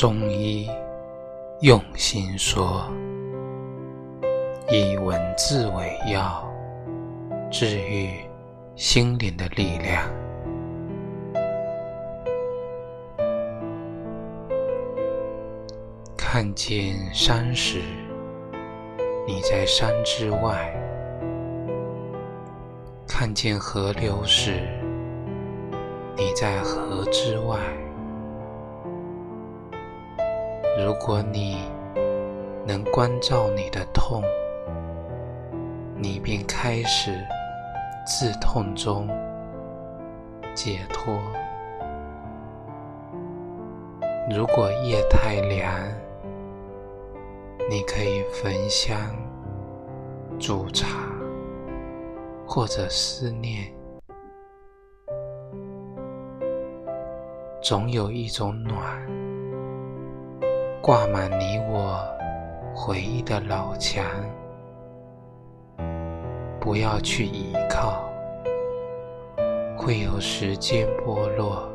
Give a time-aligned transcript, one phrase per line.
[0.00, 0.70] 中医
[1.60, 2.84] 用心说，
[4.70, 6.48] 以文字为药，
[7.50, 8.12] 治愈
[8.76, 10.08] 心灵的力量。
[16.16, 17.80] 看见山时，
[19.26, 20.72] 你在山之外；
[23.04, 24.60] 看见河流时，
[26.16, 27.58] 你在河之外。
[30.78, 31.58] 如果你
[32.66, 34.22] 能关照你的痛，
[35.96, 37.12] 你便开始
[38.06, 39.08] 自痛中
[40.54, 41.18] 解脱。
[44.30, 45.74] 如果夜太凉，
[47.68, 48.96] 你可以焚香、
[50.38, 50.86] 煮茶
[52.46, 53.72] 或者思念，
[57.62, 59.17] 总有一种暖。
[60.80, 62.00] 挂满你我
[62.74, 64.04] 回忆的老墙，
[66.60, 68.08] 不要去依靠，
[69.76, 71.68] 会有时间剥落。